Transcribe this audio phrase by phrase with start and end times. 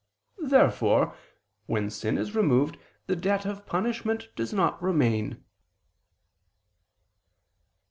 [0.41, 1.15] Therefore,
[1.67, 5.43] when sin is removed the debt of punishment does not remain.